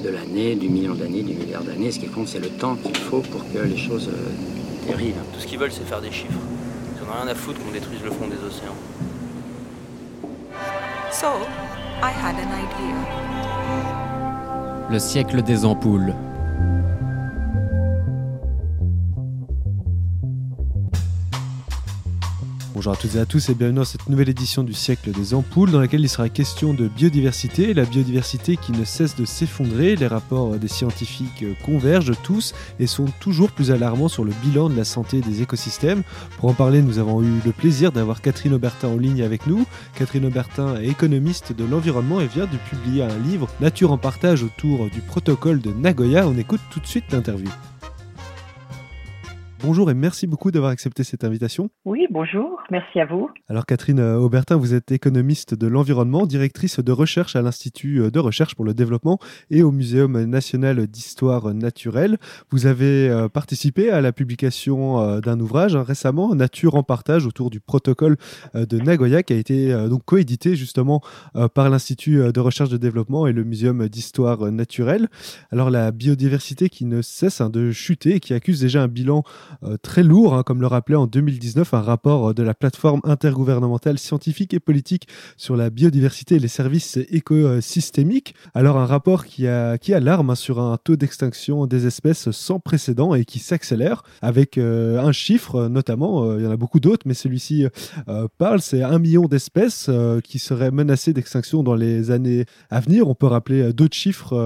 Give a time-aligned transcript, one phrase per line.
[0.00, 1.90] de l'année, du million d'années, du milliard d'années.
[1.92, 5.22] Ce qui compte, c'est le temps qu'il faut pour que les choses euh, dérivent.
[5.32, 6.32] Tout ce qu'ils veulent, c'est faire des chiffres.
[6.96, 8.76] Ils n'en ont rien à foutre qu'on détruise le fond des océans.
[11.12, 11.26] So,
[12.02, 12.96] I had an idea.
[14.90, 16.14] Le siècle des ampoules.
[22.80, 25.34] Bonjour à toutes et à tous et bienvenue dans cette nouvelle édition du siècle des
[25.34, 29.96] ampoules dans laquelle il sera question de biodiversité, la biodiversité qui ne cesse de s'effondrer,
[29.96, 34.76] les rapports des scientifiques convergent tous et sont toujours plus alarmants sur le bilan de
[34.76, 36.04] la santé des écosystèmes.
[36.38, 39.66] Pour en parler, nous avons eu le plaisir d'avoir Catherine Aubertin en ligne avec nous.
[39.94, 44.42] Catherine Aubertin est économiste de l'environnement et vient de publier un livre Nature en partage
[44.42, 46.26] autour du protocole de Nagoya.
[46.26, 47.50] On écoute tout de suite l'interview.
[49.62, 51.68] Bonjour et merci beaucoup d'avoir accepté cette invitation.
[51.84, 53.28] Oui, bonjour, merci à vous.
[53.46, 58.10] Alors Catherine euh, Aubertin, vous êtes économiste de l'environnement, directrice de recherche à l'Institut euh,
[58.10, 59.18] de recherche pour le développement
[59.50, 62.16] et au Muséum national d'histoire naturelle.
[62.50, 67.50] Vous avez euh, participé à la publication d'un ouvrage hein, récemment, Nature en partage, autour
[67.50, 68.16] du protocole
[68.54, 71.02] de Nagoya, qui a été donc coédité justement
[71.54, 75.08] par l'Institut de recherche de développement et le Muséum d'histoire naturelle.
[75.50, 79.22] Alors la biodiversité qui ne cesse hein, de chuter et qui accuse déjà un bilan
[79.82, 83.98] très lourd, hein, comme le rappelait en 2019 un rapport euh, de la plateforme intergouvernementale
[83.98, 88.34] scientifique et politique sur la biodiversité et les services écosystémiques.
[88.54, 92.60] Alors un rapport qui, a, qui alarme hein, sur un taux d'extinction des espèces sans
[92.60, 97.06] précédent et qui s'accélère avec euh, un chiffre notamment, il y en a beaucoup d'autres,
[97.06, 97.66] mais celui-ci
[98.38, 99.90] parle, c'est un million d'espèces
[100.24, 103.08] qui seraient menacées d'extinction dans les années à venir.
[103.08, 104.36] On peut rappeler d'autres chiffres,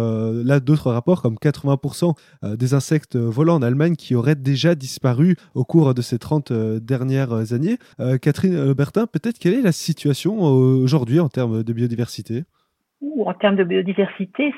[0.44, 2.14] là d'autres rapports comme 80%
[2.56, 6.52] des insectes volants en Allemagne qui auraient déjà disparu disparu au cours de ces 30
[6.52, 7.78] euh, dernières années.
[7.98, 12.44] Euh, Catherine Bertin, peut-être quelle est la situation euh, aujourd'hui en termes de biodiversité?
[13.26, 14.52] En termes de biodiversité,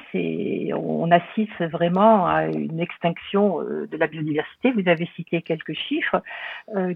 [0.74, 4.72] on assiste vraiment à une extinction de la biodiversité.
[4.72, 6.22] Vous avez cité quelques chiffres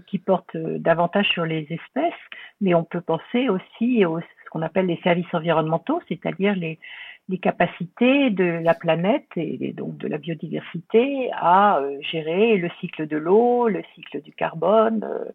[0.07, 2.23] qui portent davantage sur les espèces,
[2.61, 6.79] mais on peut penser aussi à ce qu'on appelle les services environnementaux, c'est-à-dire les,
[7.29, 13.07] les capacités de la planète et donc de la biodiversité à euh, gérer le cycle
[13.07, 15.03] de l'eau, le cycle du carbone.
[15.03, 15.31] Euh,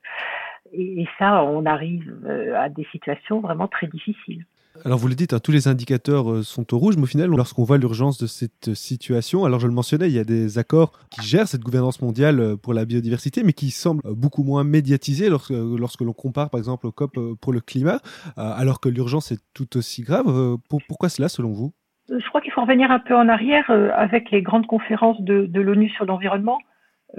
[0.73, 4.45] et, ça, on arrive euh, à des situations vraiment très difficiles.
[4.85, 7.65] Alors vous le dites, hein, tous les indicateurs sont au rouge, mais au final, lorsqu'on
[7.65, 11.23] voit l'urgence de cette situation, alors je le mentionnais, il y a des accords qui
[11.23, 16.03] gèrent cette gouvernance mondiale pour la biodiversité, mais qui semblent beaucoup moins médiatisés lorsque, lorsque
[16.03, 18.01] l'on compare par exemple au COP pour le climat,
[18.37, 20.57] alors que l'urgence est tout aussi grave.
[20.89, 21.73] pourquoi cela selon vous?
[22.09, 25.61] Je crois qu'il faut revenir un peu en arrière euh, avec les grandes conférences de,
[25.61, 26.59] l'ONU sur l'environnement.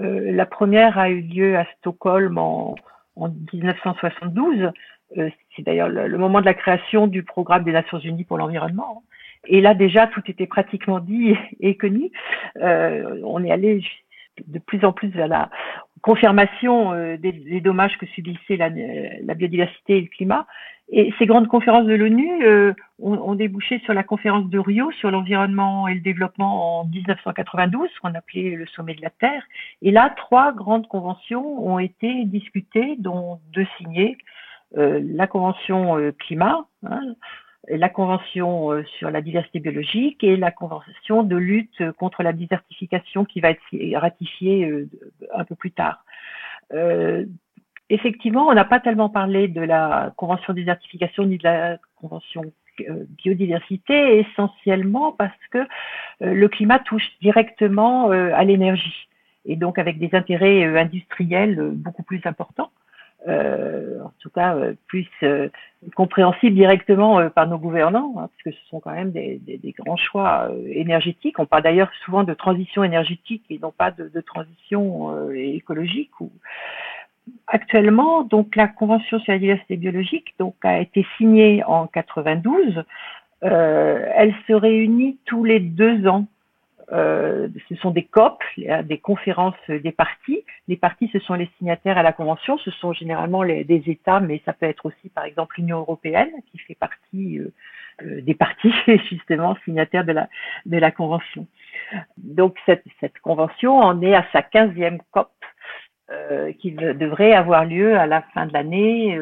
[0.00, 2.74] Euh, la première a eu lieu à Stockholm en
[3.52, 4.70] 1972.
[5.16, 8.36] Euh, c'est d'ailleurs le, le, moment de la création du programme des Nations Unies pour
[8.36, 9.02] l'environnement.
[9.46, 12.10] Et là déjà, tout était pratiquement dit et, connu.
[12.56, 13.82] Euh, on est allé
[14.46, 15.50] de plus en plus vers la
[16.02, 20.46] confirmation euh, des, des, dommages que subissait la, la, biodiversité et le climat.
[20.90, 24.90] Et ces grandes conférences de l'ONU euh, ont, ont, débouché sur la conférence de Rio
[24.92, 29.42] sur l'environnement et le développement en 1992, qu'on appelait le sommet de la Terre.
[29.82, 34.16] Et là, trois grandes conventions ont été discutées, dont deux signées.
[34.76, 37.00] Euh, la convention euh, climat, hein,
[37.68, 43.24] la convention euh, sur la diversité biologique et la convention de lutte contre la désertification
[43.24, 44.86] qui va être ratifiée
[45.34, 46.04] un peu plus tard.
[47.90, 52.42] Effectivement, on n'a pas tellement parlé de la convention désertification ni de la convention
[53.24, 55.66] biodiversité, essentiellement parce que
[56.20, 59.08] le climat touche directement à l'énergie
[59.46, 62.70] et donc avec des intérêts industriels beaucoup plus importants.
[63.26, 65.48] Euh, en tout cas euh, plus euh,
[65.96, 69.40] compréhensible directement par nos gouvernants, hein, parce que ce sont quand même des,
[69.76, 71.38] grands choix énergétiques.
[71.38, 76.10] On parle d'ailleurs souvent de transition énergétique et non pas de, transition écologique.
[77.46, 82.84] Actuellement, donc la Convention sur la diversité biologique a été signée en 92.
[83.42, 86.26] elle se réunit tous les deux ans
[86.92, 90.44] euh, ce sont des COP, des conférences des partis.
[90.68, 94.20] Les partis, ce sont les signataires à la Convention, ce sont généralement les, des États,
[94.20, 98.72] mais ça peut être aussi par exemple l'Union européenne qui fait partie euh, des parties
[99.10, 100.28] justement signataires de la
[100.64, 101.46] de la convention.
[102.16, 105.30] Donc cette, cette convention en est à sa 15e COP
[106.58, 109.14] qui devrait avoir lieu à la fin de l'année.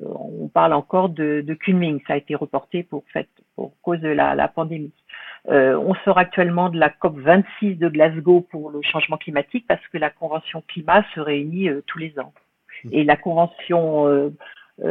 [0.00, 4.08] On parle encore de, de Kunming, ça a été reporté pour fait pour cause de
[4.08, 4.92] la, la pandémie.
[5.48, 9.86] Euh, on sort actuellement de la COP 26 de Glasgow pour le changement climatique parce
[9.88, 12.32] que la convention climat se réunit euh, tous les ans.
[12.84, 12.88] Mmh.
[12.92, 14.30] Et la convention euh,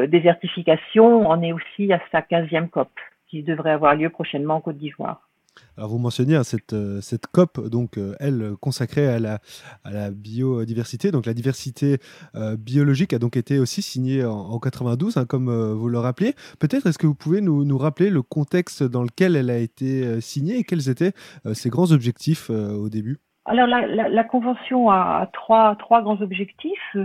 [0.07, 2.92] désertification en est aussi à sa 15e COP
[3.27, 5.30] qui devrait avoir lieu prochainement en Côte d'Ivoire.
[5.77, 9.39] Alors vous mentionniez hein, cette, euh, cette COP, donc euh, elle consacrée à la,
[9.83, 11.12] à la biodiversité.
[11.12, 11.98] Donc la diversité
[12.36, 16.33] euh, biologique a donc été aussi signée en, 92, hein, comme vous le rappelez.
[16.59, 20.21] Peut-être est-ce que vous pouvez nous, nous, rappeler le contexte dans lequel elle a été
[20.21, 21.13] signée et quels étaient
[21.53, 23.18] ses grands objectifs au début?
[23.45, 26.95] Alors la, la, la, convention a trois, trois grands objectifs.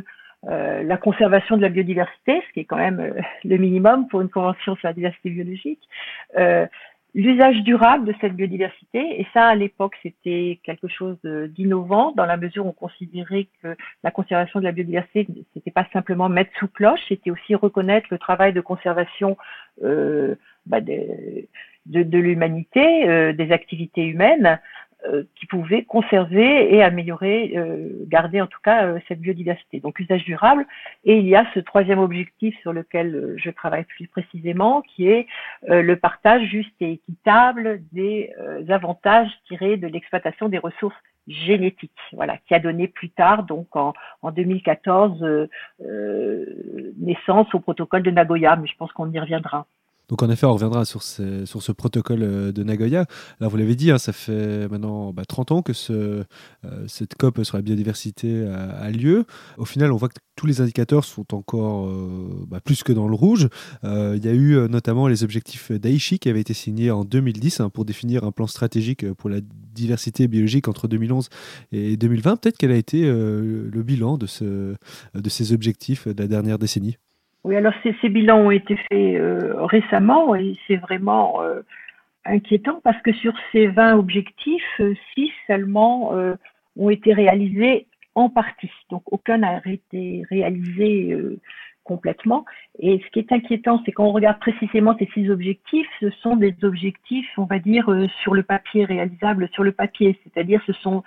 [0.43, 3.15] la conservation de la biodiversité, ce qui est quand même
[3.45, 5.81] le minimum pour une convention sur la diversité biologique,
[7.17, 9.21] l'usage durable de cette biodiversité.
[9.21, 13.75] Et ça, à l'époque, c'était quelque chose d'innovant dans la mesure où on considérait que
[14.05, 18.19] la conservation de la biodiversité, c'était pas simplement mettre sous cloche, c'était aussi reconnaître le
[18.19, 19.39] travail de conservation
[19.83, 20.35] euh,
[20.67, 24.61] bah de, l'humanité, euh, des activités humaines.
[25.13, 29.79] Euh, qui pouvait conserver et améliorer, euh, garder en tout cas euh, cette biodiversité.
[29.79, 30.67] Donc usage durable.
[31.05, 35.27] Et il y a ce troisième objectif sur lequel je travaille plus précisément, qui est
[35.69, 38.33] le partage juste et équitable des
[38.69, 40.97] avantages tirés de l'exploitation des ressources
[41.29, 43.93] génétiques, voilà, qui a donné plus tard, donc en,
[44.23, 45.49] en 2014,
[46.99, 49.67] naissance au protocole de Nagoya, mais je pense qu'on y reviendra.
[50.09, 53.07] Donc en effet, on reviendra sur, ce protocole euh, de Nagoya.
[53.41, 56.25] Alors vous l'avez dit, hein, ça fait maintenant bah, 30 ans que euh,
[56.87, 59.25] cette COP sur la biodiversité a, lieu.
[59.59, 63.09] Au final, on voit que tous les indicateurs sont encore euh, bah, plus que dans
[63.09, 63.49] le rouge.
[63.83, 67.71] il y a eu notamment les objectifs d'Aichi qui avaient été signés en 2010 hein,
[67.71, 69.41] pour définir un plan stratégique pour la
[69.75, 71.29] diversité biologique entre 2011
[71.73, 72.37] et 2020.
[72.37, 74.27] Peut-être quel a été le bilan de,
[75.15, 76.97] de ces objectifs de la dernière décennie?
[77.47, 81.61] Oui, alors ces, bilans ont été faits euh, récemment et c'est vraiment euh,
[82.25, 84.81] inquiétant parce que sur ces 20 objectifs,
[85.15, 86.35] 6 seulement euh,
[86.77, 88.73] ont été réalisés en partie.
[88.91, 91.17] Donc aucun n'a été réalisé
[91.85, 92.45] complètement.
[92.81, 96.35] Et ce qui est inquiétant, c'est quand on regarde précisément ces six objectifs, ce sont
[96.35, 97.89] des objectifs, on va dire,
[98.23, 100.19] sur le papier, réalisables sur le papier.
[100.25, 101.05] C'est-à-dire, ce sont,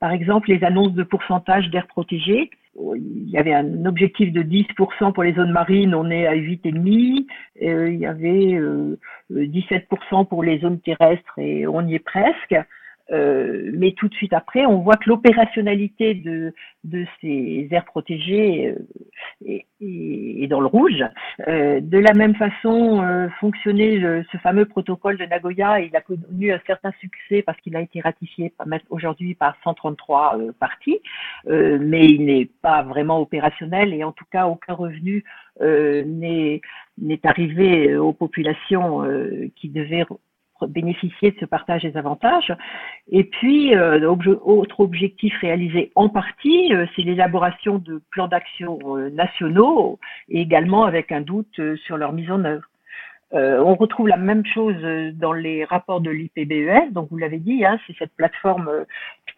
[0.00, 5.12] par exemple, les annonces de pourcentage d'air protégé il y avait un objectif de 10%
[5.12, 7.26] pour les zones marines, on est à 8,5.
[7.62, 8.98] Euh, il y avait euh,
[9.30, 12.56] 17% pour les zones terrestres et on y est presque.
[13.12, 16.52] Euh, mais tout de suite après, on voit que l'opérationnalité de,
[17.20, 18.74] ces aires protégées
[19.48, 21.04] euh, est, dans le rouge.
[21.46, 23.02] Euh, de la même façon,
[23.40, 25.80] fonctionnait ce fameux protocole de Nagoya.
[25.80, 28.52] Il a connu un certain succès parce qu'il a été ratifié
[28.90, 31.00] aujourd'hui par 133 euh, parties,
[31.46, 35.24] mais il n'est pas vraiment opérationnel et en tout cas aucun revenu
[35.60, 36.60] n'est
[37.24, 39.02] arrivé aux populations
[39.56, 40.04] qui devaient
[40.66, 42.52] bénéficier de ce partage des avantages.
[43.10, 49.10] Et puis, euh, autre objectif réalisé en partie, euh, c'est l'élaboration de plans d'action euh,
[49.10, 49.98] nationaux
[50.28, 52.68] et également avec un doute sur leur mise en œuvre.
[53.32, 54.76] on retrouve la même chose
[55.14, 58.70] dans les rapports de l'IPBES, donc vous l'avez dit, hein, c'est cette plateforme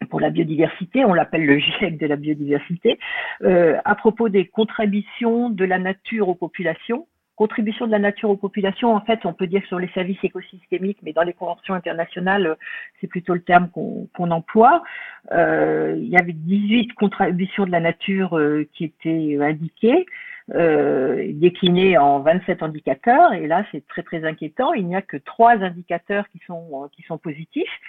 [0.09, 2.99] pour la biodiversité, on l'appelle le GIEC de la biodiversité,
[3.41, 8.95] à propos des contributions de la nature aux populations contribution de la nature aux populations,
[8.95, 12.55] en fait, on peut dire sur les services écosystémiques, mais dans les conventions internationales,
[12.99, 14.83] c'est plutôt le terme qu'on emploie.
[15.31, 20.05] Euh, il y avait 18 contributions de la nature euh, qui étaient indiquées,
[20.53, 24.73] euh, déclinées en 27 indicateurs, et là, c'est très très inquiétant.
[24.73, 27.79] Il n'y a que trois indicateurs qui sont qui sont positifs.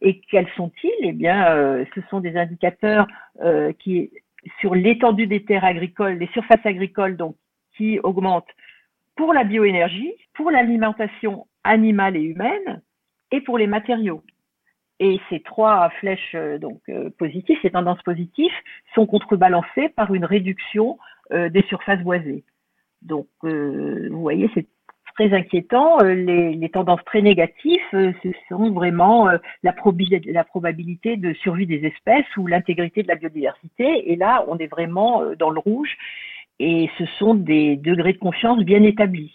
[0.00, 0.90] Et quels sont-ils?
[1.02, 3.06] Eh bien, euh, ce sont des indicateurs
[3.42, 4.10] euh, qui
[4.60, 7.36] sur l'étendue des terres agricoles, les surfaces agricoles, donc
[7.76, 8.50] qui augmentent
[9.16, 12.82] pour la bioénergie, pour l'alimentation animale et humaine
[13.30, 14.22] et pour les matériaux.
[15.00, 18.52] Et ces trois flèches euh, donc euh, positives, ces tendances positives,
[18.94, 20.98] sont contrebalancées par une réduction
[21.32, 22.44] euh, des surfaces boisées.
[23.02, 24.66] Donc, vous voyez, c'est
[25.14, 25.98] très inquiétant.
[25.98, 29.28] Les, tendances très négatives, ce sont vraiment
[29.62, 34.10] la, probabilité de survie des espèces ou l'intégrité de la biodiversité.
[34.10, 35.94] Et là, on est vraiment dans le rouge
[36.58, 39.32] et ce sont des degrés de confiance bien établis.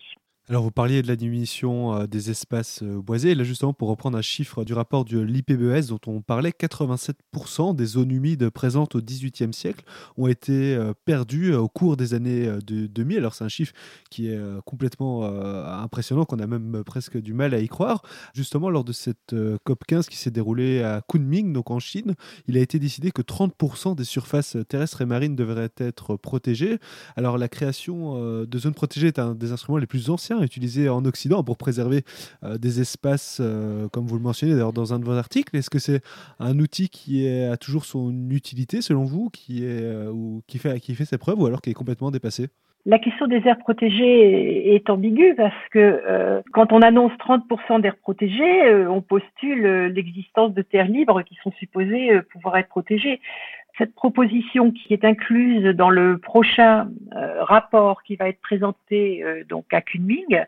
[0.51, 3.35] Alors vous parliez de la diminution euh, des espaces euh, boisés.
[3.35, 7.85] Là justement, pour reprendre un chiffre du rapport de l'IPBES dont on parlait, 87% des
[7.85, 9.85] zones humides présentes au XVIIIe siècle
[10.17, 13.19] ont été euh, perdues au cours des années 2000.
[13.19, 13.73] Alors c'est un chiffre
[14.09, 18.01] qui est complètement impressionnant, qu'on a même presque du mal à y croire.
[18.33, 22.15] Justement, lors de cette COP 15 qui s'est déroulée à Kunming, donc en Chine,
[22.47, 26.79] il a été décidé que 30% des surfaces terrestres et marines devraient être protégées.
[27.15, 31.05] Alors la création de zones protégées est un des instruments les plus anciens utilisé en
[31.05, 32.03] Occident pour préserver
[32.43, 35.55] euh, des espaces, euh, comme vous le mentionnez d'ailleurs dans un de vos articles.
[35.55, 36.01] Est-ce que c'est
[36.39, 40.79] un outil qui a toujours son utilité selon vous, qui, est, euh, ou qui, fait,
[40.79, 42.47] qui fait ses preuves ou alors qui est complètement dépassé?
[42.85, 48.85] La question des aires protégées est ambiguë parce que quand on annonce 30% d'aires protégées,
[48.87, 53.19] on postule l'existence de terres libres qui sont supposées pouvoir être protégées.
[53.79, 59.45] Cette proposition qui est incluse dans le prochain euh, rapport qui va être présenté euh,
[59.47, 60.43] donc à Kunming,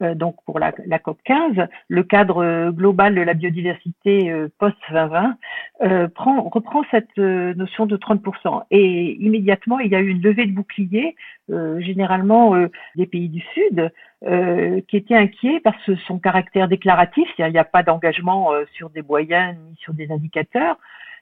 [0.00, 0.70] euh, donc pour la,
[1.00, 7.96] COP 15, le cadre global de la biodiversité post 2020 prend, reprend cette notion de
[7.96, 8.62] 30%.
[8.70, 11.16] Et immédiatement, il y a eu une levée de bouclier,
[11.48, 12.54] généralement
[12.94, 13.90] des pays du Sud,
[14.86, 19.02] qui étaient inquiets que son caractère déclaratif, c'est-à-dire il n'y a pas d'engagement sur des
[19.02, 20.78] moyens ni sur des indicateurs,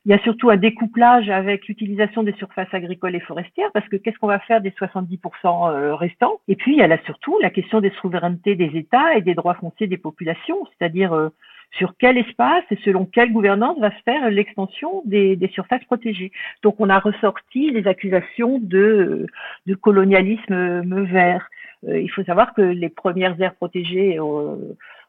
[0.06, 3.96] il y a surtout un découplage avec l'utilisation des surfaces agricoles et forestières, parce que
[3.96, 6.38] qu'est-ce qu'on va faire des 70% euh, restants?
[6.46, 9.34] Et puis, il y a là surtout la question des souverainetés des États et des
[9.34, 11.30] droits fonciers des populations, c'est-à-dire euh,
[11.72, 16.30] sur quel espace et selon quelle gouvernance va se faire l'extension des, surfaces protégées.
[16.62, 19.26] Donc, on a ressorti les accusations de,
[19.66, 21.48] de colonialisme vert.
[21.88, 24.20] Euh, il faut savoir que les premières aires protégées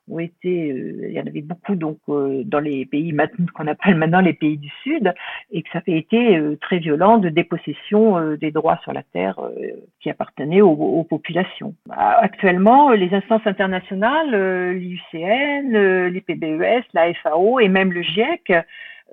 [0.09, 3.15] ont été, euh, il y en avait beaucoup donc euh, dans les pays
[3.55, 5.13] qu'on appelle maintenant les pays du Sud,
[5.51, 9.39] et que ça avait été euh, très violent de dépossession des droits sur la terre
[9.99, 11.73] qui appartenaient aux, populations.
[11.89, 18.53] Actuellement, les instances internationales, l'IUCN, l'IPBES, la FAO et même le GIEC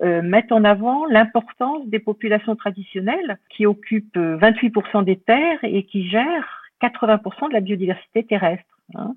[0.01, 6.63] mettent en avant l'importance des populations traditionnelles qui occupent 28% des terres et qui gèrent
[6.81, 8.63] 80% de la biodiversité terrestre.
[8.95, 9.15] Hein.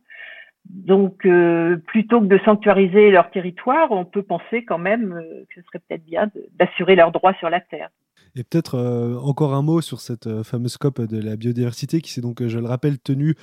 [0.69, 5.61] Donc, euh, plutôt que de sanctuariser leur territoire, on peut penser quand même euh, que
[5.61, 7.89] ce serait peut-être bien d'assurer leurs droits sur la terre.
[8.37, 12.21] Et peut-être euh, encore un mot sur cette fameuse COP de la biodiversité qui s'est
[12.21, 13.35] donc, je le rappelle, tenue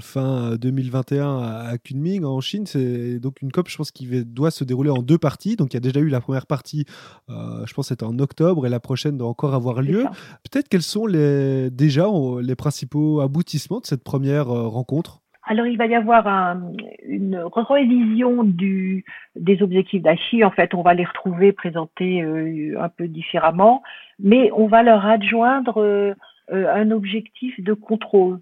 [0.00, 2.64] fin 2021 à, Kunming en Chine.
[2.64, 5.56] C'est donc une COP, je pense, qui doit se dérouler en deux parties.
[5.56, 6.84] Donc il y a déjà eu la première partie,
[7.28, 10.04] je pense, c'était en octobre, et la prochaine doit encore avoir lieu.
[10.50, 12.06] Peut-être quels sont les, déjà
[12.40, 15.20] les principaux aboutissements de cette première rencontre?
[15.48, 16.58] Alors, il va y avoir
[17.06, 20.44] une révision du, des objectifs d'Achi.
[20.44, 23.82] En fait, on va les retrouver présentés euh, un peu différemment,
[24.18, 26.14] mais on va leur adjoindre euh,
[26.50, 28.40] un objectif de contrôle,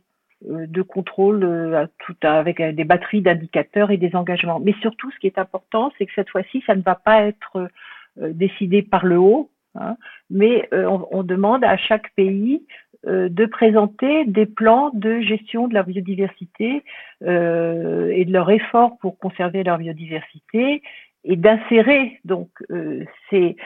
[0.51, 4.59] euh, de contrôle tout avec des batteries d'indicateurs et des engagements.
[4.59, 7.69] Mais surtout, ce qui est important, c'est que cette fois-ci, ça ne va pas être
[8.17, 9.97] décidé par le haut, hein,
[10.29, 15.75] mais on, on, demande à chaque pays euh, de présenter des plans de gestion de
[15.75, 16.83] la biodiversité
[17.23, 20.83] euh, et de leur effort pour conserver leur biodiversité
[21.25, 23.57] et d'insérer donc euh, ces,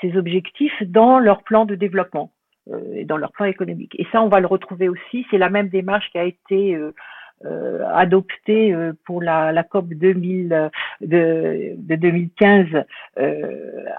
[0.00, 2.32] ces objectifs dans leur plan de développement
[2.94, 3.94] et dans leur plan économique.
[3.98, 5.24] Et ça, on va le retrouver aussi.
[5.30, 6.76] C'est la même démarche qui a été
[7.94, 10.70] adoptée pour la, la COP 2000
[11.02, 12.66] de, de 2015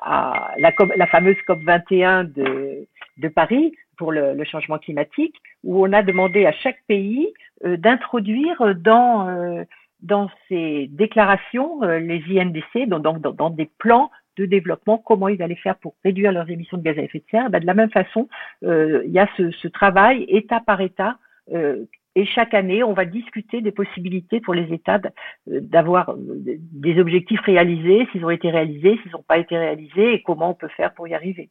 [0.02, 2.88] à la, COP, la fameuse COP 21 de,
[3.18, 7.28] de Paris, pour le, changement climatique, où on a demandé à chaque pays
[7.66, 9.64] euh, d'introduire dans euh,
[10.02, 15.42] dans ses déclarations euh, les INDC, donc dans, dans, des plans de développement, comment ils
[15.42, 17.50] allaient faire pour réduire leurs émissions de gaz à effet de serre.
[17.50, 18.30] Ben, de la même façon,
[18.62, 21.18] il y a ce, ce, travail État par État.
[21.52, 25.02] et chaque année, on va discuter des possibilités pour les États
[25.48, 30.52] d'avoir des objectifs réalisés, s'ils ont été réalisés, s'ils n'ont pas été réalisés, et comment
[30.52, 31.50] on peut faire pour y arriver.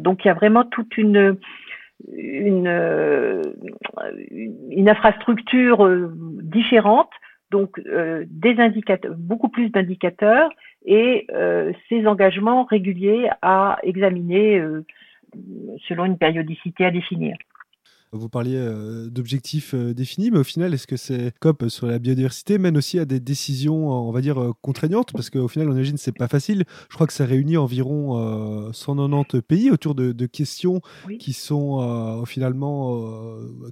[0.00, 1.38] Donc il y a vraiment toute une
[4.88, 6.12] infrastructure euh,
[6.42, 7.10] différente,
[7.50, 10.50] donc euh, des indicateurs, beaucoup plus d'indicateurs
[10.84, 14.62] et euh, ces engagements réguliers à examiner
[15.88, 17.36] selon une périodicité à définir.
[18.16, 21.98] Vous parliez euh, d'objectifs euh, définis, mais au final, est-ce que ces COP sur la
[21.98, 25.12] biodiversité mènent aussi à des décisions, on va dire, euh, contraignantes?
[25.12, 26.64] Parce qu'au final, on imagine c'est pas facile.
[26.90, 30.80] Je crois que ça réunit environ 190 pays autour de, questions
[31.18, 33.00] qui sont finalement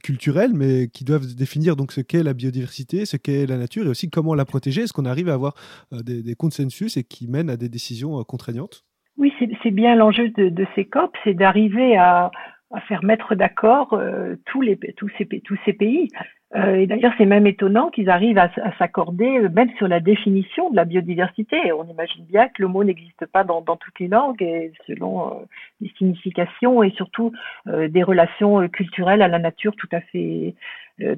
[0.02, 3.88] culturelles, mais qui doivent définir donc ce qu'est la biodiversité, ce qu'est la nature, et
[3.88, 4.82] aussi comment la protéger.
[4.82, 5.54] Est-ce qu'on arrive à avoir
[5.90, 8.84] des, consensus et qui mènent à des décisions contraignantes?
[9.16, 9.32] Oui,
[9.62, 12.30] c'est bien l'enjeu de, de, ces COP, c'est d'arriver à,
[12.72, 16.08] à faire mettre d'accord euh, tous les tous ces tous ces pays.
[16.56, 20.70] Euh, et d'ailleurs, c'est même étonnant qu'ils arrivent à, s'accorder euh, même sur la définition
[20.70, 21.72] de la biodiversité.
[21.72, 24.44] On imagine bien que le mot n'existe pas dans, toutes les langues
[24.86, 25.34] selon euh,
[25.80, 27.32] les significations et surtout
[27.66, 30.54] des relations culturelles à la nature tout à fait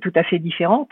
[0.01, 0.91] tout à fait différentes.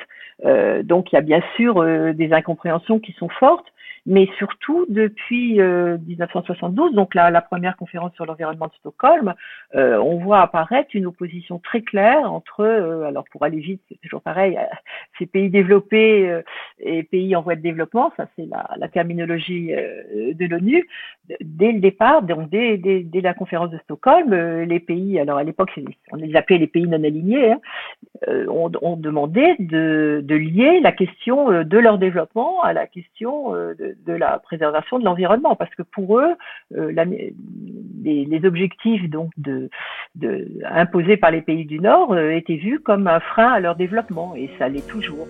[0.82, 1.82] donc il y a bien sûr
[2.14, 3.66] des incompréhensions qui sont fortes,
[4.06, 9.34] mais surtout depuis 1972, euh, donc la, la, première conférence sur l'environnement de Stockholm,
[9.74, 13.98] euh, on voit apparaître une opposition très claire entre, euh, alors pour aller vite, c'est
[14.02, 14.58] toujours pareil,
[15.18, 16.40] ces pays développés
[16.80, 20.86] et pays en voie de développement, ça c'est la, la, terminologie de l'ONU.
[21.40, 25.44] Dès le départ, donc dès, dès, dès, la conférence de Stockholm, les pays, alors à
[25.44, 25.70] l'époque
[26.12, 27.60] on les appelait les pays non alignés, hein,
[28.48, 33.93] ont, ont, demandé de, de, lier la question de leur développement à la question de,
[34.06, 36.34] de, la préservation de l'environnement, parce que pour eux,
[36.76, 36.92] euh,
[38.02, 39.70] les, objectifs donc de,
[40.14, 43.76] de, imposés par les pays du Nord euh, étaient vus comme un frein à leur
[43.76, 45.26] développement, et ça l'est toujours.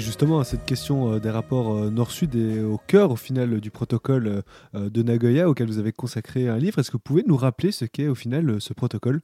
[0.00, 3.70] Justement à cette question euh, des rapports euh, nord-sud et au cœur au final du
[3.70, 4.42] protocole
[4.74, 6.78] euh, de Nagoya auquel vous avez consacré un livre.
[6.78, 9.20] Est-ce que vous pouvez nous rappeler ce qu'est au final ce protocole?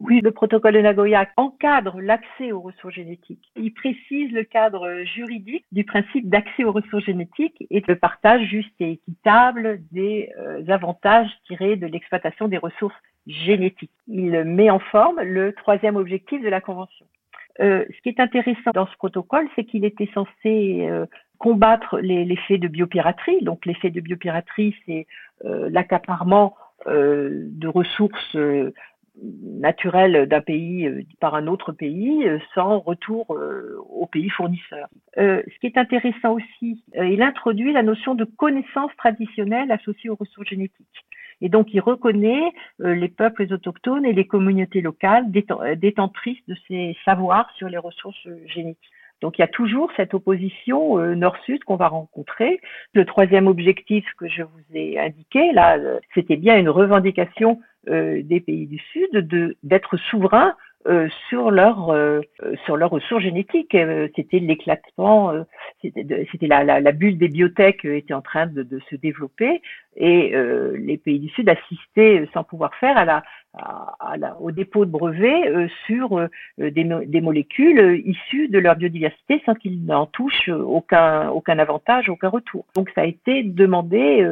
[0.00, 3.52] Oui, le protocole de Nagoya encadre l'accès aux ressources génétiques.
[3.54, 8.72] Il précise le cadre juridique du principe d'accès aux ressources génétiques et le partage juste
[8.80, 10.30] et équitable des
[10.68, 13.92] avantages tirés de l'exploitation des ressources génétiques.
[14.08, 17.04] Il met en forme le troisième objectif de la Convention.
[17.60, 21.06] Euh, ce qui est intéressant dans ce protocole, c'est qu'il était censé euh,
[21.38, 23.42] combattre l'effet de biopiraterie.
[23.42, 25.06] Donc l'effet de biopiraterie, c'est
[25.44, 28.34] euh, l'accaparement de ressources
[29.22, 33.36] naturelles d'un pays par un autre pays sans retour
[33.90, 34.88] au pays fournisseur.
[35.14, 40.48] ce qui est intéressant aussi, il introduit la notion de connaissance traditionnelle associée aux ressources
[40.48, 41.04] génétiques.
[41.40, 46.56] Et donc, il reconnaît euh, les peuples autochtones et les communautés locales euh, détentrices de
[46.68, 48.90] ces savoirs sur les ressources euh, génétiques.
[49.20, 52.58] Donc il y a toujours cette opposition nord-sud qu'on va rencontrer.
[52.94, 55.76] Le troisième objectif que je vous ai indiqué, là,
[56.14, 59.28] c'était bien une revendication des pays du Sud
[59.62, 62.22] d'être souverains euh, sur leur euh,
[62.64, 63.74] sur leurs ressources génétiques.
[63.74, 65.30] Euh, c'était l'éclatement,
[65.82, 69.60] c'était la, la, la, bulle des biotech était en train de, de se développer
[69.96, 70.32] et
[70.78, 74.90] les pays du Sud assistaient sans pouvoir faire à la, à, la au dépôt de
[74.90, 81.58] brevets sur des, des, molécules issues de leur biodiversité sans qu'ils n'en touchent aucun aucun
[81.58, 82.64] avantage, aucun retour.
[82.74, 84.24] Donc ça a été demandé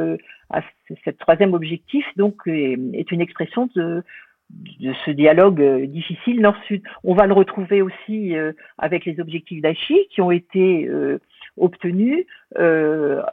[0.48, 0.62] à
[1.04, 4.02] cette troisième objectif donc est une expression de
[4.50, 6.82] de ce dialogue euh, difficile nord-sud.
[7.04, 11.18] On va le retrouver aussi euh, avec les objectifs d'Aichi qui ont été euh,
[11.56, 12.26] obtenus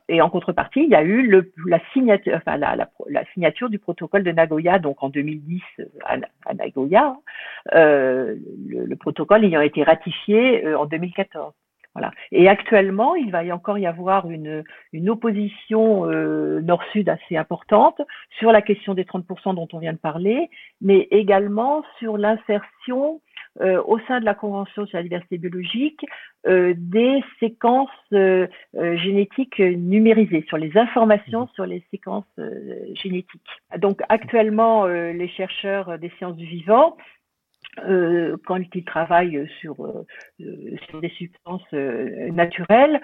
[0.09, 2.75] et en contrepartie, il y a eu le, la, signature, enfin, la,
[3.07, 5.61] la, signature du protocole de Nagoya, donc en 2010
[6.03, 7.15] à, à Nagoya,
[7.71, 8.35] le,
[8.67, 11.53] le, protocole ayant été ratifié en 2014.
[11.95, 12.11] Voilà.
[12.33, 18.01] Et actuellement, il va y encore y avoir une, une opposition euh, nord-sud assez importante
[18.37, 20.49] sur la question des 30% dont on vient de parler,
[20.81, 23.21] mais également sur l'insertion
[23.61, 26.05] euh, au sein de la Convention sur la diversité biologique
[26.47, 31.49] euh, des séquences euh, euh, génétiques numérisées, sur les informations mmh.
[31.55, 32.25] sur les séquences
[32.93, 33.41] génétiques.
[33.79, 36.97] Donc actuellement, les chercheurs des sciences du vivant
[37.83, 40.05] euh, quand ils travaillent sur, euh,
[40.89, 43.01] sur des substances euh, naturelles,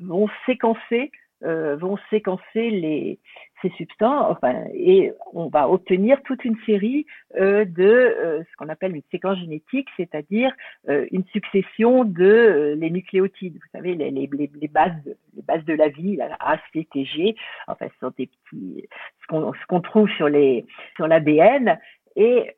[0.00, 3.20] vont séquencer vont séquencer les,
[3.62, 9.02] ces substances, enfin, et on va obtenir toute une série de ce qu'on appelle une
[9.12, 10.52] séquence génétique, c'est-à-dire
[10.88, 13.54] une succession de les nucléotides.
[13.54, 14.92] Vous savez, les, les, les, bases,
[15.36, 17.36] les bases de la vie, la A, C, T, G.
[17.68, 18.88] Enfin, ce sont des petits,
[19.22, 20.66] ce qu'on trouve sur les
[20.96, 21.78] sur l'ADN.
[22.16, 22.52] Et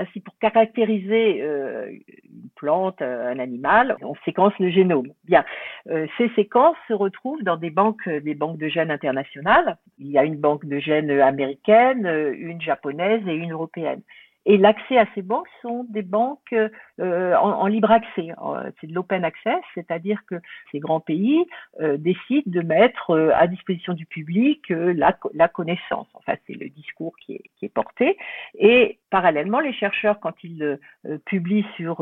[0.00, 1.90] Ainsi, pour caractériser euh,
[2.24, 5.08] une plante, un animal, on séquence le génome.
[5.24, 5.44] Bien,
[5.90, 9.76] euh, ces séquences se retrouvent dans des banques, des banques de gènes internationales.
[9.98, 12.06] Il y a une banque de gènes américaine,
[12.38, 14.00] une japonaise et une européenne.
[14.46, 16.54] Et l'accès à ces banques sont des banques
[16.98, 18.28] euh, en, libre accès.
[18.42, 20.36] Euh, c'est de l'open access, c'est-à-dire que
[20.72, 21.44] ces grands pays
[21.80, 26.08] euh, décident de mettre à disposition du public la, la, connaissance.
[26.14, 28.16] Enfin, c'est le discours qui est, qui est, porté.
[28.58, 30.78] Et parallèlement, les chercheurs, quand ils
[31.26, 32.00] publient sur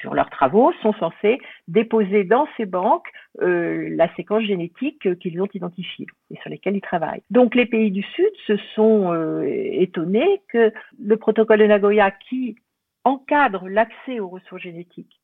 [0.00, 3.08] sur leurs travaux, sont censés déposer dans ces banques
[3.42, 7.22] euh, la séquence génétique qu'ils ont identifiée et sur lesquelles ils travaillent.
[7.30, 12.56] Donc les pays du Sud se sont euh, étonnés que le protocole de Nagoya, qui
[13.04, 15.20] encadre l'accès aux ressources génétiques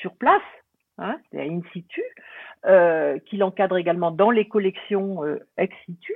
[0.00, 0.42] sur place,
[0.98, 2.02] hein, in situ,
[2.66, 5.22] euh, qui l'encadre également dans les collections
[5.56, 6.14] ex situ,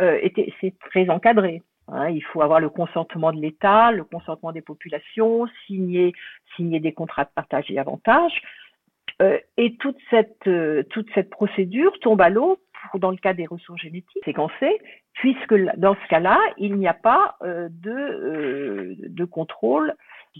[0.00, 1.62] était, c'est très encadré.
[1.88, 6.12] Hein, il faut avoir le consentement de l'État, le consentement des populations, signer,
[6.56, 8.42] signer des contrats de partage et d'avantage.
[9.22, 12.58] Euh, et toute cette, euh, toute cette procédure tombe à l'eau
[12.94, 14.78] dans le cas des ressources génétiques séquencées,
[15.14, 19.94] puisque dans ce cas-là, il n'y a pas euh, de, de contrôle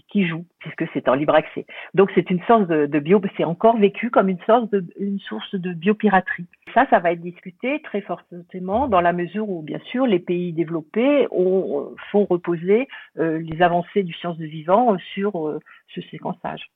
[0.09, 1.65] qui joue, puisque c'est en libre accès.
[1.93, 5.55] Donc c'est une sorte de, bio, c'est encore vécu comme une sorte de, une source
[5.55, 6.45] de biopiraterie.
[6.73, 10.53] Ça, ça va être discuté très fortement dans la mesure où, bien sûr, les pays
[10.53, 15.59] développés ont, font reposer euh, les avancées du science de vivant sur euh,
[15.93, 16.69] ce séquençage.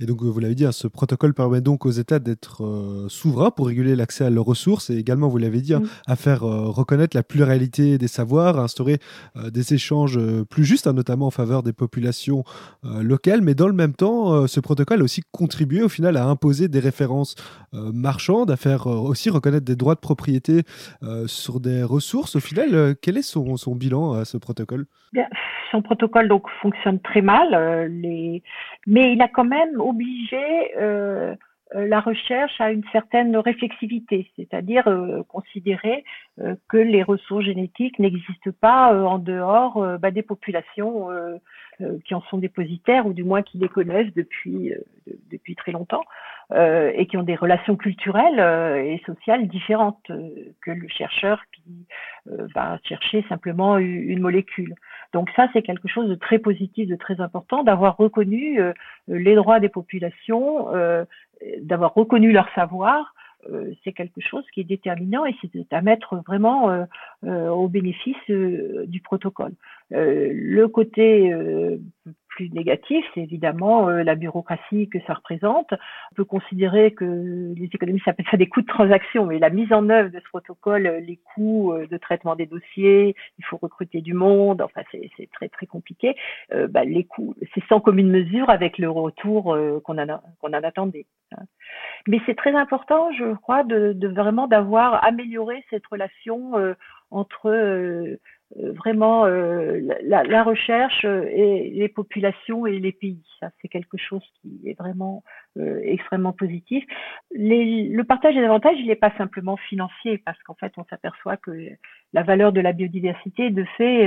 [0.00, 3.50] Et donc, vous l'avez dit, hein, ce protocole permet donc aux États d'être euh, souverains
[3.50, 5.88] pour réguler l'accès à leurs ressources et également, vous l'avez dit, hein, mm.
[6.06, 8.98] à faire euh, reconnaître la pluralité des savoirs, à instaurer
[9.36, 10.18] euh, des échanges
[10.50, 12.44] plus justes, hein, notamment en faveur des populations
[12.82, 13.42] locales.
[13.42, 16.80] Mais dans le même temps, ce protocole a aussi contribué au final à imposer des
[16.80, 17.34] références
[17.72, 20.62] marchandes, à faire aussi reconnaître des droits de propriété
[21.26, 22.36] sur des ressources.
[22.36, 24.86] Au final, quel est son, son bilan à ce protocole?
[25.12, 25.26] Bien,
[25.70, 28.42] Son protocole donc fonctionne très mal, les...
[28.86, 30.44] mais il a quand même même obligé
[30.76, 31.34] euh,
[31.74, 36.04] euh, la recherche à une certaine réflexivité, c'est-à-dire euh, considérer
[36.68, 41.08] que les ressources génétiques n'existent pas en dehors bah, des populations
[42.06, 44.74] qui en sont dépositaires ou du moins qui les connaissent depuis
[45.56, 46.04] très longtemps
[46.54, 48.38] et qui ont des relations culturelles
[48.86, 51.86] et sociales différentes que le chercheur qui
[52.54, 54.74] va chercher simplement une molécule.
[55.12, 58.72] Donc ça, c'est quelque chose de très positif, de très important, d'avoir reconnu euh,
[59.08, 61.04] les droits des populations, euh,
[61.60, 63.14] d'avoir reconnu leur savoir.
[63.50, 66.86] Euh, c'est quelque chose qui est déterminant et c'est à mettre vraiment
[67.24, 69.52] au bénéfice du protocole.
[69.90, 71.34] le côté
[72.34, 75.72] plus négatif, c'est évidemment euh, la bureaucratie que ça représente.
[75.72, 79.72] On peut considérer que les économistes appellent ça des coûts de transaction, mais la mise
[79.72, 83.58] en œuvre de ce protocole, euh, les coûts euh, de traitement des dossiers, il faut
[83.58, 86.14] recruter du monde, enfin c'est très très compliqué.
[86.70, 91.06] bah, les coûts, c'est sans commune mesure avec le retour qu'on en, attendait.
[91.32, 91.44] Hein.
[92.08, 96.74] Mais c'est très important, je crois, de, vraiment d'avoir amélioré cette relation
[97.12, 98.16] entre euh,
[98.56, 103.22] vraiment euh, la, recherche euh, et les populations et les pays.
[103.40, 105.22] Ça, c'est quelque chose qui est vraiment
[105.56, 106.84] extrêmement positif.
[107.32, 111.50] Le partage des avantages, il n'est pas simplement financier, parce qu'en fait, on s'aperçoit que
[112.12, 114.06] la valeur de la biodiversité, de fait,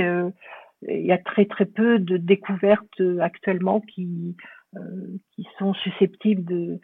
[0.88, 4.36] il y a très très peu de découvertes actuellement qui
[5.34, 6.80] qui sont susceptibles de,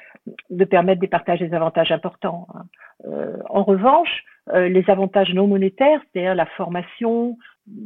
[0.48, 2.46] de permettre des partages des avantages importants.
[2.54, 2.64] Hein.
[3.06, 7.36] Euh, en revanche, euh, les avantages non monétaires, c'est-à-dire la formation,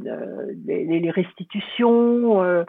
[0.07, 2.65] euh, les, restitutions, euh,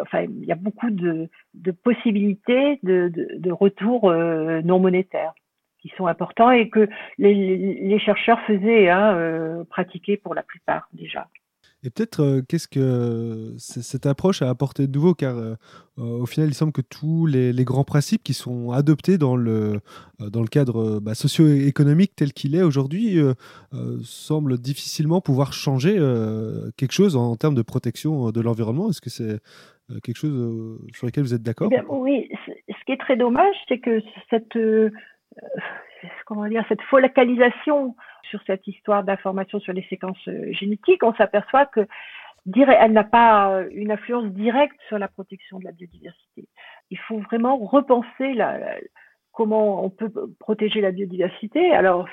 [0.00, 1.28] enfin, il y a beaucoup de,
[1.82, 5.34] possibilités de, de, de retour non monétaires
[5.80, 11.26] qui sont importants et que les, les chercheurs faisaient hein, pratiquer pour la plupart déjà.
[11.82, 15.14] Et peut-être, euh, qu'est-ce que cette approche a apporté de nouveau?
[15.14, 15.54] Car euh,
[15.96, 19.80] au final, il semble que tous les, grands principes qui sont adoptés dans le,
[20.20, 23.18] euh, dans le cadre bah, socio-économique tel qu'il est aujourd'hui
[24.02, 25.94] semblent difficilement pouvoir changer
[26.76, 28.90] quelque chose en, termes de protection de l'environnement.
[28.90, 29.38] Est-ce que c'est
[30.02, 31.70] quelque chose sur lequel vous êtes d'accord?
[31.72, 34.56] Eh Oui, ce qui est très dommage, c'est que cette
[36.26, 37.94] comment dire, cette focalisation
[38.30, 41.86] sur cette histoire d'information sur les séquences euh, génétiques, on s'aperçoit que
[42.56, 46.48] elle n'a pas euh, une influence directe sur la protection de la biodiversité.
[46.90, 48.34] Il faut vraiment repenser
[49.32, 51.72] comment on peut protéger la biodiversité.
[51.72, 52.08] Alors,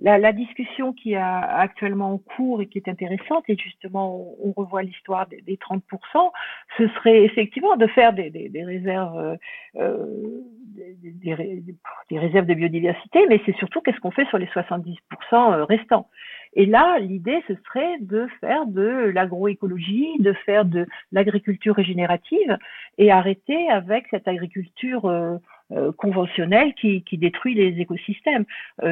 [0.00, 4.82] la, discussion qui est actuellement en cours et qui est intéressante, et justement, on, revoit
[4.82, 5.80] l'histoire des, des, 30%,
[6.78, 9.36] ce serait effectivement de faire des réserves,
[9.76, 10.16] euh,
[10.74, 14.96] des, réserves de biodiversité, mais c'est surtout qu'est-ce qu'on fait sur les 70%
[15.32, 16.08] euh, restants.
[16.54, 22.58] Et là, l'idée, ce serait de faire de l'agroécologie, de faire de l'agriculture régénérative
[22.98, 25.36] et arrêter avec cette agriculture euh,
[25.72, 28.44] euh, conventionnelle qui, détruit les écosystèmes.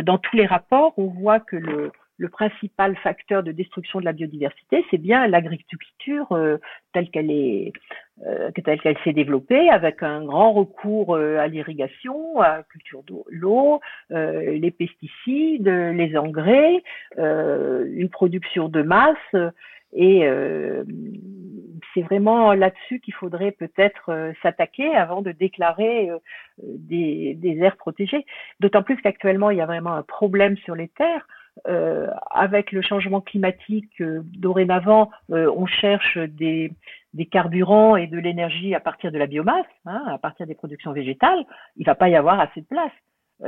[0.05, 4.13] Dans tous les rapports, on voit que le, le principal facteur de destruction de la
[4.13, 6.59] biodiversité, c'est bien l'agriculture euh,
[6.93, 7.31] telle qu'elle
[8.27, 13.15] euh, telle s'est développée, avec un grand recours euh, à l'irrigation, à la culture de
[13.31, 16.83] l'eau, les pesticides, les engrais,
[17.17, 19.37] une production de masse.
[19.95, 20.27] Et
[21.93, 26.11] c'est vraiment là-dessus qu'il faudrait peut-être s'attaquer avant de déclarer
[26.63, 28.25] des, des aires protégées.
[28.61, 31.27] D'autant plus qu'actuellement, il y a vraiment un problème sur les terres.
[31.69, 36.73] Euh, avec le changement climatique, euh, dorénavant, euh, on cherche des,
[37.13, 40.93] des, carburants et de l'énergie à partir de la biomasse, hein, à partir des productions
[40.93, 41.45] végétales.
[41.77, 42.93] Il va pas y avoir assez de place.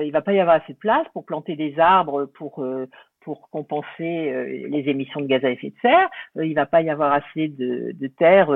[0.01, 2.65] il va pas y avoir assez de place pour planter des arbres pour
[3.21, 6.11] pour compenser les émissions de gaz à effet de serre.
[6.37, 8.51] il va pas y avoir assez de, de terre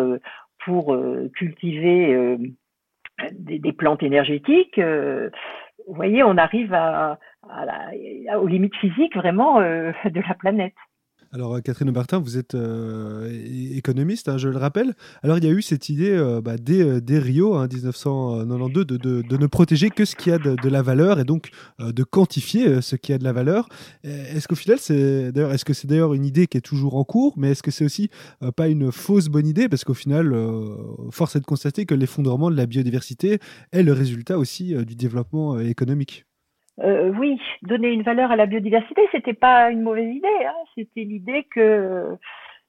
[0.64, 0.96] pour
[1.32, 2.36] cultiver
[3.32, 4.78] des, des, plantes énergétiques.
[5.88, 7.18] Vous voyez, on arrive à,
[8.38, 10.74] aux limites physiques vraiment euh, de la planète.
[11.30, 13.28] Alors, euh, Catherine Bertin, vous êtes euh,
[13.74, 14.94] économiste, hein, je le rappelle.
[15.22, 19.36] Alors, il y a eu cette idée euh, bah, dès, Rio, hein, 1992, de, de,
[19.36, 23.12] ne protéger que ce qui a de, la valeur et donc de quantifier ce qui
[23.12, 23.68] a de la valeur.
[24.04, 27.04] Est-ce qu'au final, c'est d'ailleurs, est-ce que c'est d'ailleurs une idée qui est toujours en
[27.04, 28.10] cours, mais est-ce que c'est aussi
[28.56, 29.68] pas une fausse bonne idée?
[29.68, 30.34] Parce qu'au final,
[31.10, 33.38] force est de constater que l'effondrement de la biodiversité
[33.72, 36.27] est le résultat aussi du développement économique.
[36.80, 40.46] Euh, oui, donner une valeur à la biodiversité, c'était pas une mauvaise idée.
[40.46, 40.54] Hein.
[40.76, 42.16] C'était l'idée que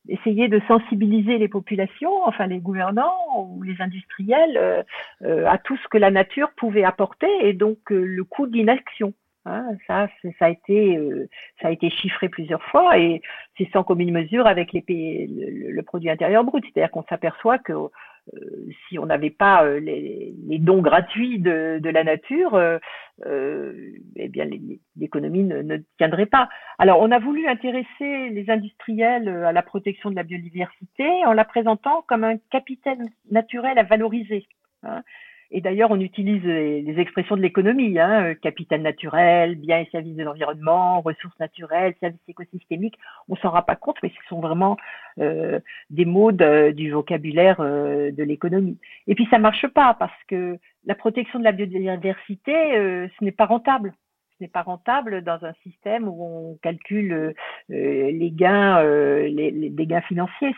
[0.07, 4.81] essayer de sensibiliser les populations, enfin les gouvernants ou les industriels, euh,
[5.23, 9.13] euh, à tout ce que la nature pouvait apporter et donc le coût d'inaction.
[9.45, 9.65] Hein.
[9.87, 10.99] ça, ça a été,
[11.61, 13.21] ça a été chiffré plusieurs fois et
[13.57, 16.63] c'est sans commune mesure avec les le, produit intérieur brut.
[16.65, 17.73] C'est-à-dire qu'on s'aperçoit que
[18.87, 22.79] si on n'avait pas euh, les, dons gratuits de, la nature, euh,
[24.15, 24.47] eh bien
[24.97, 26.49] l'économie ne, tiendrait pas.
[26.77, 31.45] Alors on a voulu intéresser les industriels à la protection de la biodiversité en la
[31.45, 32.97] présentant comme un capital
[33.31, 34.47] naturel à valoriser.
[34.83, 35.03] Hein.
[35.51, 40.15] Et d'ailleurs, on utilise les, expressions de l'économie, hein, euh, capital naturel, biens et services
[40.15, 42.99] de l'environnement, ressources naturelles, services écosystémiques.
[43.29, 44.77] On s'en rend pas compte, mais ce sont vraiment
[45.19, 45.59] euh,
[45.89, 48.77] des mots du vocabulaire euh, de l'économie.
[49.07, 53.45] Et puis ça marche pas parce que la protection de la biodiversité, ce n'est pas
[53.45, 53.93] rentable
[54.41, 57.33] n'est pas rentable dans un système où on calcule euh,
[57.67, 60.55] les gains, euh, les, gains financiers.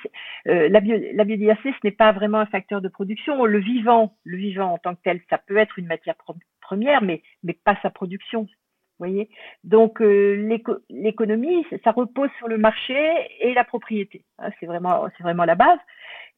[0.48, 3.46] Euh, la, biodiversité, ce n'est pas vraiment un facteur de production.
[3.46, 6.16] Le vivant, le vivant en tant que tel, ça peut être une matière
[6.62, 7.22] première, mais,
[7.64, 8.48] pas sa production.
[9.00, 9.30] Voyez
[9.64, 12.96] Donc l'économie, ça repose sur le marché
[13.40, 14.24] et la propriété.
[14.38, 15.80] Hein, c'est vraiment, c'est vraiment la base.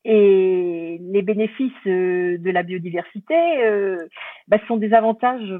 [0.05, 3.35] Et les bénéfices de la biodiversité
[4.47, 5.53] bah, sont des avantages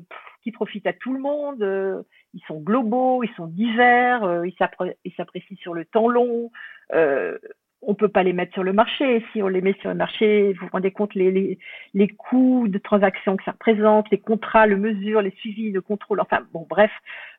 [0.44, 1.64] qui profitent à tout le monde.
[1.64, 2.04] Euh,
[2.34, 6.52] ils sont globaux, ils sont divers, euh, ils s'apprécient sur le temps long.
[6.94, 7.38] Euh,
[7.86, 9.26] on peut pas les mettre sur le marché.
[9.32, 11.60] Si on les met sur le marché, vous vous rendez compte les, les,
[11.94, 16.22] les coûts de transaction que ça représente, les contrats, le mesure, les suivis, le contrôle.
[16.22, 16.92] Enfin bon, bref,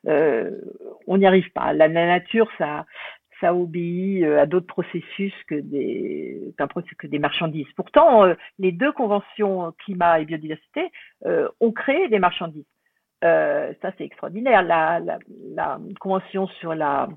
[0.07, 0.51] euh,
[1.07, 1.73] on n'y arrive pas.
[1.73, 2.85] La, nature, ça,
[3.41, 6.53] ça obéit à d'autres processus que des,
[6.99, 7.71] que des marchandises.
[7.75, 10.91] Pourtant, les deux conventions climat et biodiversité
[11.23, 12.65] ont créé des marchandises.
[13.23, 14.61] Euh, ça, c'est extraordinaire.
[14.61, 17.07] La, la, convention sur la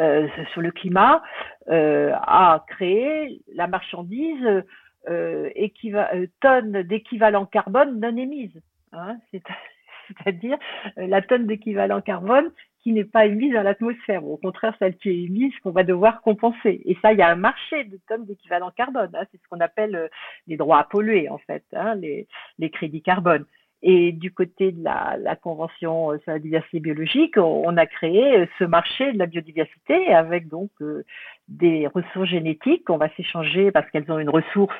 [0.00, 1.22] euh, sur le climat
[1.68, 4.64] euh, a créé la marchandise
[5.08, 8.60] euh, tonne d'équivalent carbone non émise.
[8.92, 10.58] Hein, C'est-à-dire
[10.96, 14.24] la tonne d'équivalent carbone qui n'est pas émise dans l'atmosphère.
[14.24, 16.82] Au contraire, celle qui est émise qu'on va devoir compenser.
[16.84, 19.10] Et ça, il y a un marché de tonnes d'équivalent carbone.
[19.14, 20.08] Hein, c'est ce qu'on appelle
[20.46, 23.44] les droits à polluer, en fait, hein, les, les crédits carbone.
[23.82, 28.46] Et du côté de la, Convention euh, sur la diversité biologique, on, a créé euh,
[28.58, 31.04] ce marché de la biodiversité avec donc euh,
[31.48, 34.74] des ressources génétiques qu'on va s'échanger parce qu'elles ont une ressource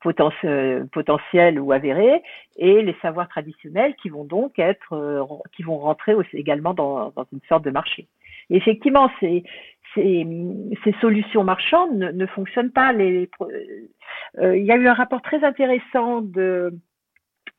[0.00, 2.22] potentielle ou avérée
[2.56, 7.40] et les savoirs traditionnels qui vont donc être qui vont rentrer également dans, dans une
[7.48, 8.08] sorte de marché.
[8.50, 9.44] Et effectivement, ces,
[9.96, 12.92] ces, solutions marchandes ne, ne fonctionnent pas.
[12.92, 13.28] Les,
[14.40, 16.72] il y a eu un rapport très intéressant de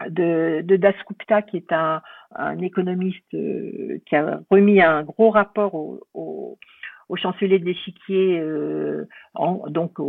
[0.06, 2.02] de, Das Gupta, qui est un,
[2.62, 6.58] économiste euh, qui a remis un gros rapport au,
[7.10, 9.08] au chancelier de l'échiquier, euh,
[9.70, 10.00] donc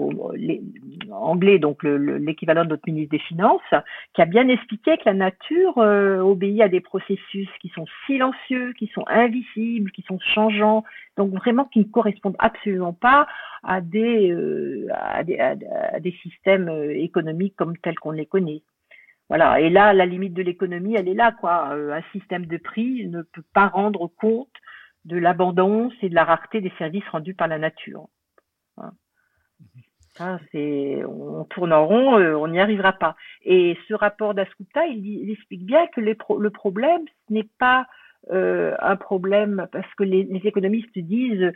[1.11, 3.61] anglais, donc l'équivalent de notre ministre des Finances,
[4.15, 8.73] qui a bien expliqué que la nature euh, obéit à des processus qui sont silencieux,
[8.73, 10.85] qui sont invisibles, qui sont changeants,
[11.17, 13.29] donc vraiment qui ne correspondent absolument pas
[13.63, 18.63] à des, euh, à des, à des systèmes économiques comme tels qu'on les connaît.
[19.29, 19.61] Voilà.
[19.61, 21.75] Et là, la limite de l'économie, elle est là, quoi.
[21.75, 24.49] un système de prix ne peut pas rendre compte
[25.05, 28.09] de l'abondance et de la rareté des services rendus par la nature.
[30.21, 30.39] Hein,
[31.07, 33.17] on tourne en rond, euh, on n'y arrivera pas.
[33.45, 37.87] Et ce rapport d'Ascupta, il, explique bien que le problème, ce n'est pas
[38.33, 41.53] euh, un problème parce que les, économistes disent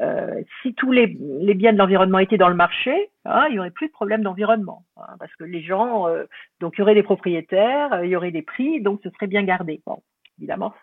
[0.00, 3.70] euh, si tous les, biens de l'environnement étaient dans le marché, hein, il n'y aurait
[3.70, 6.06] plus de problème d'environnement hein, parce que les gens,
[6.60, 9.42] donc il y aurait des propriétaires, il y aurait des prix, donc ce serait bien
[9.42, 9.82] gardé.
[9.86, 10.02] Bon,
[10.38, 10.74] évidemment.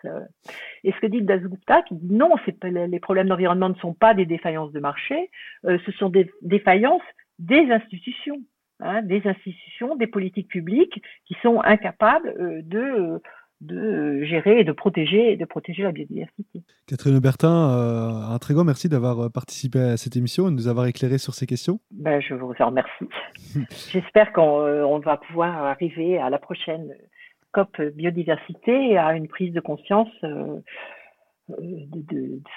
[0.82, 2.30] Et ce que dit Dasgupta, qui dit non,
[2.62, 5.30] les problèmes d'environnement ne sont pas des défaillances de marché,
[5.64, 7.02] euh, ce sont des défaillances
[7.38, 8.40] des institutions,
[8.80, 13.20] hein, des institutions, des politiques publiques qui sont incapables euh, de
[13.60, 16.62] de gérer et de protéger, de protéger la biodiversité.
[16.86, 20.68] Catherine Bertin, euh, un très grand merci d'avoir participé à cette émission et de nous
[20.68, 21.80] avoir éclairé sur ces questions.
[21.90, 23.08] Ben, je vous en remercie.
[23.90, 26.94] J'espère qu'on va pouvoir arriver à la prochaine
[27.54, 30.60] COP biodiversité à une prise de conscience euh,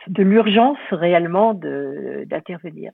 [0.07, 2.91] de, l'urgence réellement d'intervenir.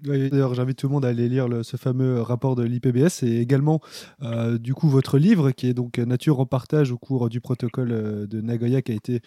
[0.00, 3.80] D'ailleurs, j'invite tout le monde à aller lire ce fameux rapport de l'IPBS et également,
[4.22, 7.92] euh, du coup, votre livre qui est donc Nature en partage au cours du protocole
[7.92, 9.20] euh, de Nagoya qui a été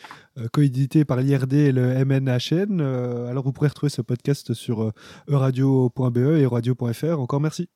[0.52, 2.82] coédité par l'IRD et le MNHN.
[3.30, 4.92] alors, vous pourrez retrouver ce podcast sur
[5.28, 7.20] euradio.be et radio.fr.
[7.20, 7.70] Encore merci.